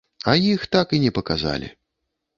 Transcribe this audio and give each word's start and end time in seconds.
А 0.31 0.33
іх 0.51 0.63
так 0.75 0.95
і 0.99 1.01
не 1.05 1.11
паказалі. 1.19 1.73